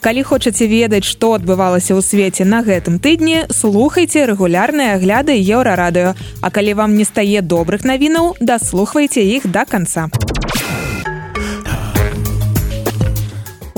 калі 0.00 0.22
хочаце 0.24 0.66
ведаць 0.66 1.04
што 1.04 1.34
адбывалася 1.36 1.94
ў 1.94 2.00
свеце 2.00 2.48
на 2.48 2.64
гэтым 2.64 2.98
тыдні 2.98 3.46
слухайце 3.52 4.24
рэгулярныя 4.32 4.96
агляды 4.96 5.36
еўрарадыё 5.36 6.16
а 6.16 6.48
калі 6.50 6.74
вам 6.80 6.96
не 6.96 7.04
стае 7.04 7.44
добрых 7.44 7.84
навінаў 7.84 8.34
даслухвайце 8.40 9.20
іх 9.20 9.46
до 9.46 9.60
да 9.60 9.64
конца 9.64 10.08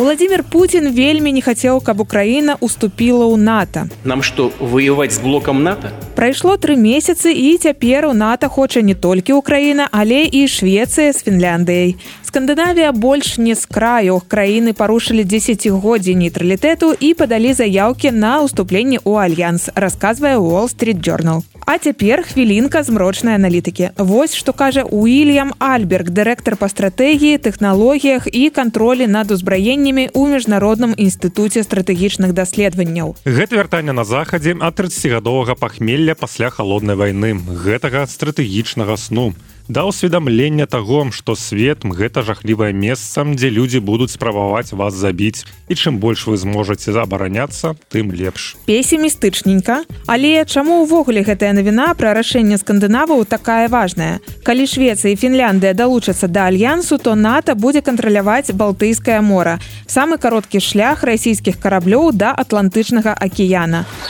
Владимир 0.03 0.43
Путин 0.43 0.91
вельмі 0.91 1.31
не 1.33 1.41
хацеў, 1.41 1.79
каб 1.81 2.01
Украіна 2.03 2.57
уступіла 2.59 3.23
ў 3.31 3.39
НАТО. 3.39 3.87
Нам 4.03 4.23
што 4.27 4.51
воеваць 4.59 5.15
з 5.15 5.23
блокам 5.23 5.63
НАТО? 5.63 5.95
Прайшло 6.23 6.53
тры 6.55 6.77
месяцы 6.79 7.33
і 7.35 7.59
цяпер 7.59 8.07
у 8.07 8.13
НАТО 8.15 8.49
хоча 8.49 8.81
не 8.81 8.95
толькі 8.95 9.33
Украіна, 9.33 9.89
але 9.91 10.23
і 10.31 10.47
Швецыя 10.47 11.11
з 11.11 11.19
Фінляндыяй. 11.19 11.99
Скандынавія 12.23 12.93
больш 12.95 13.39
не 13.43 13.59
з 13.59 13.67
краю 13.67 14.23
краіны 14.31 14.71
парушылі 14.73 15.27
дзесяцігоддзі 15.27 16.15
нейтралітэту 16.15 16.95
і 16.95 17.11
падалі 17.19 17.51
заяўкі 17.59 18.15
на 18.15 18.39
ўступленне 18.47 19.03
ў 19.03 19.19
альянс, 19.19 19.67
расказвае 19.75 20.39
Street 20.71 21.03
Journal. 21.03 21.43
А 21.67 21.79
цяпер 21.79 22.25
хвілінка 22.27 22.83
змрочнай 22.83 23.35
аналітыкі. 23.35 23.91
Вось 23.97 24.35
што 24.35 24.53
кажа 24.53 24.83
Уильям 24.83 25.55
Альберг, 25.63 26.11
дырэктар 26.11 26.57
па 26.59 26.67
стратэгіі, 26.69 27.39
тэхналогіях 27.39 28.27
і 28.27 28.51
кантролі 28.51 29.07
над 29.07 29.31
узбраеннямі 29.31 30.11
ў 30.11 30.23
міжнародным 30.35 30.97
інстытуце 30.99 31.63
стратэгічных 31.63 32.35
даследаванняў. 32.35 33.15
Гэта 33.23 33.63
вяртанне 33.63 33.95
на 33.95 34.03
захадзе 34.03 34.59
ад 34.59 34.75
30гадовага 34.75 35.55
пахмелля 35.55 36.12
пасля 36.15 36.51
халоднай 36.51 36.97
вайны, 36.97 37.35
гэтага 37.37 38.07
стратэгічнага 38.07 38.97
сну. 38.97 39.33
Да 39.69 39.87
ўсведамлення 39.87 40.67
таго 40.67 41.07
што 41.15 41.39
свет 41.39 41.87
гэта 41.87 42.27
жахлівае 42.27 42.75
месца 42.75 43.23
дзе 43.23 43.49
людзі 43.49 43.79
будуць 43.79 44.11
спрабаваць 44.11 44.75
вас 44.75 44.95
забіць. 44.95 45.47
І 45.71 45.75
чым 45.79 46.03
больш 46.03 46.27
вы 46.27 46.37
зможаце 46.37 46.93
забараняцца 46.93 47.79
тым 47.89 48.11
лепш. 48.11 48.59
Песімістычненька 48.67 49.87
але 50.11 50.45
чаму 50.45 50.83
ўвогуле 50.83 51.23
гэтая 51.23 51.55
навіна 51.55 51.95
пра 51.95 52.11
рашэнне 52.13 52.59
скандынаваў 52.59 53.23
такая 53.25 53.71
важная? 53.71 54.19
Калі 54.43 54.67
швецыя 54.67 55.15
фінляндыя 55.15 55.79
далучацца 55.79 56.27
да 56.27 56.51
альянсу 56.51 56.99
то 56.99 57.15
нато 57.15 57.55
будзе 57.55 57.87
кантраляваць 57.87 58.51
балтыйскае 58.51 59.23
мора. 59.23 59.63
Самы 59.87 60.19
кароткі 60.19 60.59
шлях 60.59 61.07
расійскіх 61.07 61.63
караблёў 61.63 62.11
да 62.13 62.35
атлантычнага 62.35 63.15
акіяна. 63.15 63.87
а 63.87 64.02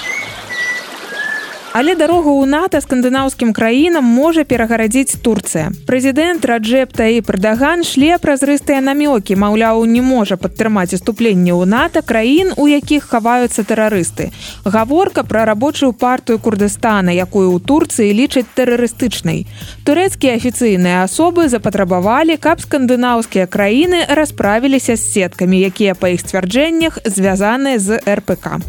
Але 1.72 1.94
дарогу 1.96 2.36
ў 2.36 2.44
НАТО 2.52 2.84
скандынаўскім 2.84 3.56
краінам 3.56 4.04
можа 4.04 4.44
перагарадзіць 4.44 5.16
Турцыя. 5.24 5.72
Прэзідэнт 5.88 6.44
Раджэпта 6.44 7.08
і 7.16 7.24
Прадаган 7.24 7.80
шле 7.80 8.20
празрыстыя 8.20 8.84
намёкі, 8.84 9.40
маўляў, 9.40 9.80
не 9.88 10.04
можа 10.04 10.36
падтрымаць 10.36 10.92
уступленне 10.92 11.56
ў 11.56 11.64
НАТО 11.64 12.04
краін, 12.04 12.52
у 12.60 12.68
якіх 12.68 13.08
хаваюцца 13.08 13.64
тэрарысты. 13.64 14.28
Гаворка 14.68 15.24
пра 15.24 15.48
рабочую 15.48 15.96
партыю 15.96 16.36
Курдыстана, 16.44 17.08
якую 17.08 17.56
ў 17.56 17.64
Турцыі 17.64 18.12
лічаць 18.12 18.52
тэрарыстычнай. 18.52 19.48
Турэцкія 19.88 20.36
афіцыйныя 20.36 21.08
асобы 21.08 21.48
запатрабавалі, 21.48 22.36
каб 22.36 22.60
скандынаўскія 22.60 23.48
краіны 23.48 24.04
расправіліся 24.12 25.00
з 25.00 25.08
сеткамі, 25.08 25.56
якія 25.72 25.96
па 25.96 26.12
іх 26.12 26.20
сцвярджэннях 26.20 27.00
звязаныя 27.08 27.80
з 27.80 27.96
РПК. 28.04 28.60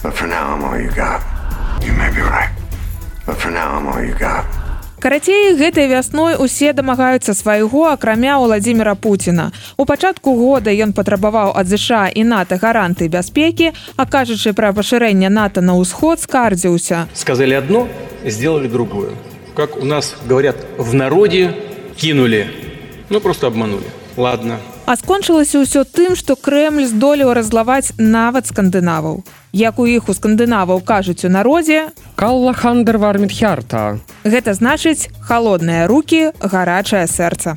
But 0.00 0.16
for 0.16 0.26
now 0.26 0.56
I'm 0.56 0.64
all 0.64 0.80
you 0.80 0.88
got. 0.96 1.20
Карацей, 5.00 5.56
гэтай 5.56 5.88
вясной 5.88 6.36
усе 6.36 6.74
дамагаюцца 6.76 7.32
свайго 7.32 7.88
акрамя 7.88 8.36
Владимира 8.38 8.94
Путина. 8.94 9.50
У 9.78 9.86
пачатку 9.88 10.34
года 10.36 10.68
ён 10.68 10.92
патрабаваў 10.92 11.56
ад 11.56 11.72
ЗША 11.72 12.12
і 12.12 12.24
НАТО 12.24 12.60
гаранты 12.60 13.08
бяспекі, 13.08 13.72
а 13.96 14.04
кажучы 14.04 14.52
пра 14.52 14.76
пашырэнне 14.76 15.32
НАТО 15.32 15.64
на 15.64 15.80
ўсход 15.80 16.20
скардзіўся. 16.20 17.08
Сказали 17.14 17.54
одно, 17.54 17.88
сделали 18.26 18.68
другое. 18.68 19.16
Как 19.56 19.80
у 19.80 19.86
нас 19.86 20.16
говорят 20.28 20.56
в 20.76 20.92
народе 20.92 21.56
кинули, 21.96 22.52
ну 23.08 23.20
просто 23.20 23.46
обманули. 23.46 23.88
Ладно. 24.16 24.60
А 24.90 24.96
скончылася 24.98 25.62
ўсё 25.62 25.86
тым, 25.86 26.18
што 26.18 26.34
Крэмль 26.34 26.88
здолеў 26.90 27.30
разлаваць 27.38 27.94
нават 27.94 28.50
скандынаваў. 28.50 29.22
Як 29.54 29.78
у 29.78 29.86
іх 29.86 30.10
у 30.10 30.16
скандынаваў 30.18 30.82
кажуць 30.82 31.22
у 31.22 31.30
народзе? 31.30 31.94
Калла 32.18 32.50
хандер 32.58 32.98
вармітхярта. 32.98 34.02
Гэта 34.26 34.58
значыць 34.58 35.06
холодныя 35.22 35.86
руки 35.86 36.34
гарачае 36.42 37.06
сэрца 37.06 37.54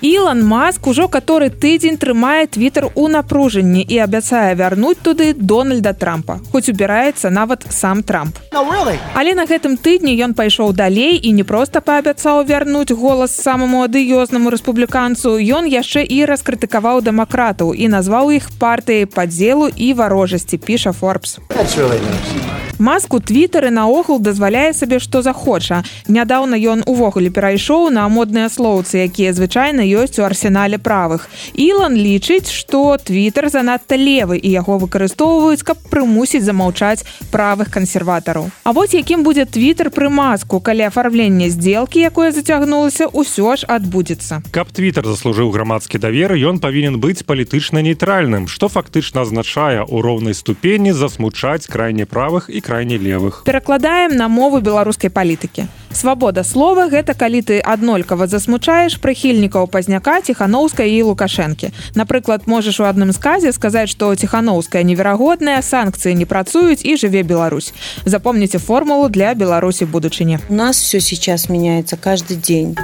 Ілан 0.00 0.46
Маск 0.46 0.86
ужо 0.86 1.08
каторы 1.08 1.50
тыдзень 1.50 1.98
трымае 1.98 2.46
твиттер 2.46 2.86
у 2.94 3.08
напружанні 3.10 3.82
і 3.82 3.98
абяцае 3.98 4.54
вярнуць 4.54 5.02
туды 5.02 5.34
Дональда 5.34 5.92
Трампа, 5.92 6.38
хоць 6.52 6.70
убіраецца 6.70 7.30
нават 7.34 7.66
сам 7.70 8.02
Трамп. 8.06 8.38
No, 8.54 8.62
really? 8.62 8.94
Але 9.14 9.34
на 9.34 9.42
гэтым 9.42 9.74
тыдні 9.74 10.14
ён 10.22 10.38
пайшоў 10.38 10.70
далей 10.72 11.18
і 11.18 11.32
не 11.34 11.42
проста 11.42 11.80
паабяцаў 11.82 12.46
вярнуць 12.46 12.94
голас 12.94 13.34
самаму 13.34 13.82
адыёзнаму 13.82 14.54
рэспубліканцу. 14.54 15.34
Ён 15.34 15.66
яшчэ 15.66 16.06
і 16.06 16.30
раскрытыкаваў 16.30 17.02
дэмакратаў 17.02 17.74
і 17.74 17.90
назваў 17.90 18.30
іх 18.38 18.54
партыяй 18.54 19.10
падзелу 19.10 19.66
і 19.66 19.92
варожасці 19.98 20.62
піша 20.62 20.92
Форбс. 20.92 21.42
Really 21.50 21.98
nice 21.98 22.58
маску 22.78 23.20
твиттары 23.20 23.70
наогул 23.70 24.18
дазваляе 24.22 24.72
сабе 24.72 24.98
што 25.02 25.22
захоча 25.22 25.82
нядаўна 26.06 26.56
ён 26.56 26.84
увогуле 26.86 27.30
перайшоў 27.30 27.90
на 27.90 28.06
модныя 28.08 28.48
слоўцы 28.48 29.02
якія 29.04 29.34
звычайна 29.34 29.82
ёсць 29.88 30.18
у 30.20 30.24
арсенале 30.24 30.78
правых. 30.78 31.28
Ілан 31.54 31.96
лічыць 31.96 32.52
што 32.52 32.96
твиттер 33.00 33.48
занадта 33.48 33.96
левы 33.96 34.38
і 34.38 34.48
яго 34.52 34.78
выкарыстоўваюць 34.78 35.64
каб 35.64 35.80
прымусіць 35.90 36.44
замаўчаць 36.44 37.04
правых 37.32 37.70
кансерватараў. 37.72 38.50
А 38.64 38.72
вось 38.72 38.94
якім 38.94 39.24
будзе 39.24 39.44
твиттер 39.48 39.90
пры 39.90 40.08
маску 40.08 40.60
калі 40.60 40.88
афармленне 40.88 41.48
сделкі 41.48 42.04
якое 42.04 42.32
зацягнулася 42.32 43.08
ўсё 43.08 43.56
ж 43.56 43.64
адбудзецца. 43.64 44.42
Каб 44.52 44.70
твиттер 44.72 45.08
заслужыў 45.08 45.50
грамадскі 45.50 45.98
давер 45.98 46.36
ён 46.36 46.60
павінен 46.60 47.00
быць 47.00 47.24
палітычна 47.24 47.82
нейтральным 47.82 48.48
што 48.48 48.68
фактычна 48.68 49.24
азначае 49.24 49.84
у 49.88 50.02
роўнай 50.02 50.34
ступені 50.34 50.92
засмучаць 50.92 51.66
крайне 51.66 52.06
правых 52.06 52.50
і 52.52 52.60
крайне 52.60 52.98
левых. 52.98 53.42
Перакладаем 53.44 54.16
на 54.16 54.28
мову 54.28 54.60
беларускай 54.60 55.10
палітыкі 55.10 55.68
свабода 55.98 56.44
слова 56.46 56.86
гэта 56.86 57.14
калі 57.18 57.42
ты 57.42 57.58
аднолькава 57.58 58.30
засмучаеш 58.30 59.02
прыхільнікаў 59.02 59.66
пазняка 59.66 60.22
ціхановскай 60.22 60.94
і 60.94 61.10
лукашэнкі. 61.10 61.74
Напрыклад 61.98 62.46
можаш 62.46 62.78
у 62.78 62.86
адным 62.86 63.10
сказе 63.12 63.50
сказаць 63.52 63.90
што 63.90 64.14
ціхановская 64.14 64.86
неверагодная 64.86 65.58
санкцыі 65.58 66.14
не 66.14 66.26
працуюць 66.26 66.86
і 66.86 66.94
жыве 66.94 67.26
Беларусь. 67.26 67.74
Запомніце 68.04 68.62
формулу 68.62 69.08
для 69.08 69.34
беларусі 69.34 69.90
будучыні. 69.90 70.38
У 70.48 70.54
нас 70.54 70.78
все 70.78 71.00
сейчас 71.00 71.48
меняется 71.48 71.98
каждый 71.98 72.36
день. 72.38 72.78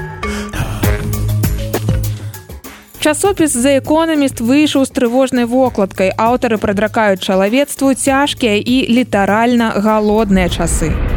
Часопіс 2.98 3.52
за 3.52 3.78
эконаміст 3.78 4.40
выйшаў 4.40 4.88
з 4.88 4.90
трывожнай 4.90 5.44
вокладкай. 5.44 6.10
Аўтары 6.16 6.56
прадракаюць 6.58 7.20
чалавецтву 7.20 7.94
цяжкія 7.94 8.56
і 8.56 8.88
літаральна 8.88 9.76
галодныя 9.76 10.48
часы 10.48 11.13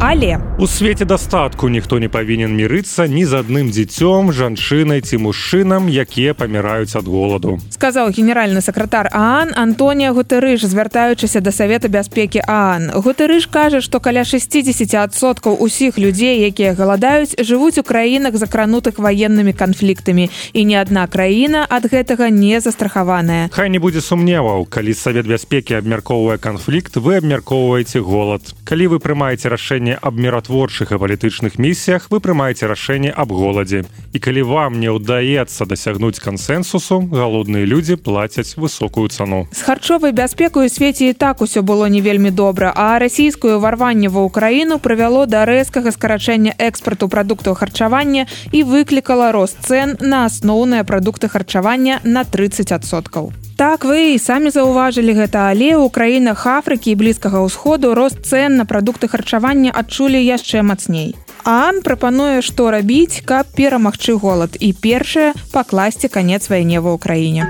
але 0.00 0.40
у 0.58 0.66
свеце 0.66 1.04
дастатку 1.04 1.68
ніхто 1.68 1.98
не 1.98 2.08
павінен 2.08 2.56
мірыцца 2.56 3.06
ні 3.06 3.24
з 3.24 3.32
адным 3.40 3.70
дзіцём 3.70 4.32
жанчынай 4.32 5.00
ці 5.00 5.16
мужчынам 5.16 5.88
якія 5.88 6.34
паміраюць 6.34 6.96
ад 6.96 7.04
голаду. 7.04 7.60
сказаў 7.70 8.10
генеральны 8.10 8.60
сакратар 8.60 9.08
аан 9.12 9.52
антонія 9.56 10.12
гутарыж 10.12 10.64
звяртаючыся 10.64 11.40
да 11.40 11.52
савета 11.52 11.88
бяспекі 11.88 12.42
аан 12.46 12.90
гутарыж 12.94 13.46
кажа 13.46 13.80
што 13.80 14.00
каля 14.00 14.22
60соткаў 14.22 15.56
усіх 15.60 15.98
людзей 15.98 16.40
якія 16.48 16.74
галадаюць 16.74 17.36
жывуць 17.40 17.78
у 17.78 17.82
краінах 17.82 18.36
закранутых 18.36 18.98
ваеннымі 18.98 19.52
канфліктамі. 19.52 20.30
І 20.52 20.64
ні 20.64 20.76
адна 20.80 21.06
краіна 21.06 21.66
ад 21.68 21.86
гэтага 21.92 22.30
не 22.30 22.60
застрахаваная. 22.60 23.48
Хай 23.52 23.70
не 23.70 23.78
будзе 23.78 24.00
сумневаў 24.00 24.64
калі 24.64 24.94
савет 24.94 25.26
бяспекі 25.26 25.74
абмяркоўвае 25.80 26.38
канфлікт 26.38 26.96
вы 26.96 27.16
абмяркоўваеце 27.20 28.00
голад. 28.00 28.42
Калі 28.64 28.86
вы 28.94 28.98
прымаеце 28.98 29.48
рашэнне 29.48 29.89
рашэнне 29.90 29.98
аб 30.02 30.18
міратворчых 30.18 30.92
і 30.92 30.98
палітычных 30.98 31.58
місіях 31.58 32.10
вы 32.10 32.20
прымаеце 32.20 32.66
рашэнне 32.66 33.10
аб 33.10 33.32
голадзе. 33.32 33.84
І 34.12 34.18
калі 34.18 34.42
вам 34.42 34.80
не 34.80 34.90
ўдаецца 34.90 35.66
дасягнуць 35.66 36.18
кансенсусу 36.18 37.08
галодныя 37.10 37.66
людзі 37.66 37.96
плацяць 37.96 38.56
высокую 38.56 39.08
цану. 39.08 39.48
З 39.52 39.62
харчовай 39.62 40.12
бяспекаю 40.12 40.68
свеце 40.68 41.10
і 41.10 41.12
так 41.12 41.40
усё 41.42 41.62
было 41.62 41.88
не 41.88 42.00
вельмі 42.00 42.30
добра 42.30 42.72
а 42.76 42.98
расійскую 42.98 43.58
варванне 43.60 44.08
ва 44.08 44.26
ўкраіну 44.26 44.78
прывяло 44.78 45.26
да 45.26 45.44
рэзкага 45.44 45.90
скарачэння 45.90 46.54
экспарту 46.58 47.08
прадуктаў 47.08 47.54
харчавання 47.54 48.26
і 48.52 48.62
выклікала 48.62 49.32
рост 49.32 49.58
цэн 49.66 49.98
на 50.00 50.26
асноўныя 50.26 50.84
прадукты 50.84 51.28
харчавання 51.28 52.00
на 52.04 52.22
30соткаў 52.22 53.49
так 53.60 53.84
вы 53.84 54.16
і 54.16 54.18
самі 54.18 54.48
заўважылі 54.48 55.12
гэта 55.20 55.52
але 55.52 55.76
ў 55.76 55.92
краінах 55.92 56.48
афрыкі 56.48 56.96
і 56.96 56.98
блізкага 57.00 57.44
ўсходу 57.44 57.92
рост 57.92 58.24
цэн 58.24 58.56
на 58.56 58.64
прадукты 58.64 59.04
харчавання 59.04 59.68
адчулі 59.76 60.16
яшчэ 60.16 60.64
мацней 60.64 61.12
Ан 61.44 61.80
прапануе, 61.84 62.40
што 62.40 62.70
рабіць, 62.72 63.20
каб 63.20 63.52
перамагчы 63.52 64.16
голад 64.16 64.56
і 64.60 64.72
першае 64.72 65.32
пакласці 65.52 66.08
канец 66.08 66.48
вайне 66.48 66.80
ва 66.80 66.96
ўкраіне. 66.96 67.44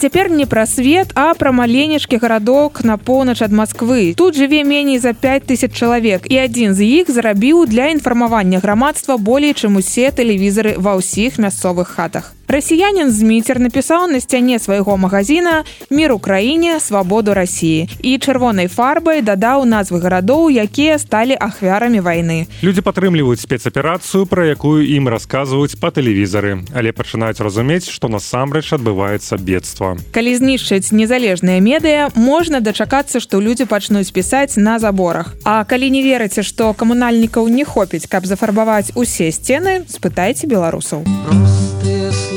Цяпер 0.00 0.30
не 0.34 0.46
пра 0.46 0.66
свет, 0.66 1.14
а 1.14 1.30
пра 1.38 1.54
маленечкі 1.54 2.18
гарадок 2.18 2.82
на 2.82 2.98
поўнач 2.98 3.42
ад 3.46 3.54
Масквы. 3.54 4.14
Тут 4.18 4.34
жыве 4.34 4.64
меней 4.66 4.98
за 4.98 5.14
5000 5.14 5.70
чалавек 5.70 6.26
і 6.26 6.42
адзін 6.46 6.74
з 6.74 6.82
іх 6.98 7.10
зрабіў 7.14 7.66
для 7.70 7.94
інфармавання 7.94 8.58
грамадства 8.58 9.18
болей, 9.18 9.54
чым 9.54 9.78
усе 9.78 10.10
тэлевізары 10.10 10.74
ва 10.82 10.98
ўсіх 10.98 11.38
мясцовых 11.38 11.94
хатах. 11.94 12.34
Расіянин 12.50 13.12
Зміцер 13.14 13.60
напісаў 13.62 14.08
на 14.10 14.18
сцяне 14.18 14.58
свайго 14.58 14.96
магазина 14.98 15.62
мир 15.86 16.10
Украіне 16.12 16.80
свабоду 16.80 17.30
Росіі 17.30 17.86
і 18.02 18.18
чырвонай 18.18 18.66
фарбай 18.66 19.22
дадаў 19.22 19.62
назвы 19.62 20.02
гарадоў, 20.02 20.50
якія 20.50 20.98
сталі 20.98 21.38
ахвярамі 21.38 22.02
вайны. 22.02 22.50
Людзі 22.58 22.82
падтрымліваюць 22.82 23.38
спецаперацыю, 23.38 24.26
пра 24.26 24.50
якую 24.50 24.82
ім 24.82 25.06
расказваюць 25.06 25.78
па 25.78 25.94
тэлевізары, 25.94 26.66
але 26.74 26.90
пачынаюць 26.90 27.38
разумець, 27.38 27.86
што 27.86 28.10
насамрэч 28.10 28.74
адбываецца 28.74 29.38
бедства. 29.38 29.94
Калі 30.10 30.34
знішчыць 30.34 30.90
незалежныя 30.90 31.62
медыа, 31.62 32.10
можна 32.18 32.58
дачакацца, 32.58 33.22
што 33.22 33.38
людзі 33.38 33.70
пачнуць 33.70 34.10
пісаць 34.10 34.58
на 34.58 34.82
заборах. 34.82 35.38
А 35.46 35.62
калі 35.62 35.86
не 35.94 36.02
верыце, 36.02 36.42
што 36.42 36.74
камунальнікаў 36.74 37.46
не 37.46 37.62
хопіць, 37.62 38.10
каб 38.10 38.26
зафарбаваць 38.26 38.90
усе 38.98 39.30
сцены, 39.30 39.86
спытайце 39.86 40.50
беларусаў. 40.50 41.06
Простые 41.06 41.59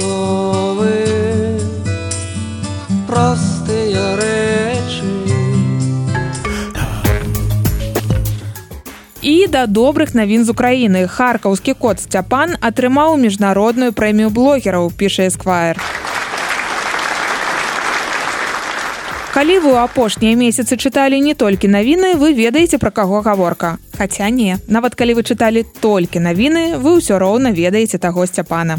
словы 0.03 0.91
простыя 3.07 4.05
рэчы 4.19 5.11
І 9.21 9.47
да 9.47 9.65
добрых 9.67 10.11
навін 10.13 10.43
з 10.43 10.51
Украіны 10.51 11.07
харкаўскі 11.07 11.75
кот 11.79 12.03
сцяпан 12.03 12.57
атрымаў 12.59 13.15
міжнародную 13.15 13.95
прэмію 13.95 14.29
блогераў 14.35 14.91
піша 14.91 15.31
эсквайр. 15.31 15.79
Калі 19.33 19.55
вы 19.65 19.69
ў 19.73 19.87
апошнія 19.87 20.37
месяцы 20.37 20.77
чыталі 20.77 21.17
не 21.17 21.33
толькі 21.33 21.71
навіны, 21.71 22.13
вы 22.21 22.35
ведаеце 22.37 22.77
пра 22.77 22.91
каго 22.91 23.23
гаворка. 23.25 23.79
Хаця 23.97 24.29
не, 24.29 24.59
нават 24.67 24.93
калі 24.93 25.17
вы 25.17 25.23
чыталі 25.25 25.65
толькі 25.81 26.21
навіны, 26.21 26.77
вы 26.77 27.01
ўсё 27.01 27.17
роўна 27.17 27.49
ведаеце 27.49 27.97
таго 27.97 28.29
сцяпана. 28.29 28.77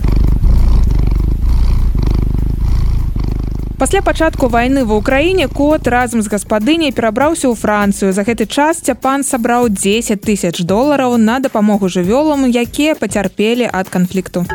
Пасля 3.84 4.00
пачатку 4.00 4.48
вайны 4.48 4.88
ва 4.88 4.96
ўкраіне 4.96 5.44
кот 5.52 5.84
разам 5.92 6.24
з 6.24 6.32
гаспадыняй 6.32 6.88
перабраўся 6.88 7.52
ў 7.52 7.54
францыю. 7.62 8.16
За 8.16 8.24
гэты 8.24 8.48
час 8.48 8.80
цяпан 8.80 9.20
сабраў 9.20 9.68
10 9.68 10.24
тысяч 10.24 10.64
долараў 10.64 11.20
на 11.20 11.36
дапамогу 11.36 11.92
жывёлам 11.92 12.48
якія 12.48 12.96
пацярпелі 12.96 13.68
ад 13.68 13.92
канфлікту. 13.92 14.48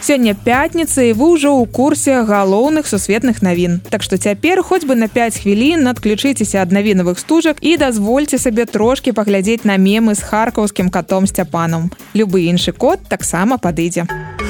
Сёння 0.00 0.32
пятніца 0.32 1.04
і 1.04 1.12
вы 1.12 1.36
ўжо 1.36 1.52
ў 1.60 1.68
курсе 1.68 2.24
галоўных 2.24 2.88
сусветных 2.88 3.44
навін. 3.44 3.84
Так 3.92 4.00
што 4.00 4.16
цяпер 4.16 4.64
хоць 4.64 4.88
бы 4.88 4.96
на 4.96 5.12
5 5.12 5.44
хвілін 5.44 5.84
адключыцеся 5.92 6.64
ад 6.64 6.72
навінавых 6.72 7.20
стужак 7.20 7.60
і 7.60 7.76
дазвольце 7.76 8.40
сабе 8.40 8.64
трошки 8.64 9.12
паглядзець 9.12 9.68
на 9.68 9.76
мемы 9.76 10.16
з 10.16 10.24
харкаўскім 10.24 10.88
катом 10.88 11.28
сцяпанам 11.28 11.92
любы 12.16 12.48
іншы 12.48 12.72
кот 12.72 13.04
таксама 13.12 13.60
падыдзе. 13.60 14.08
а 14.08 14.45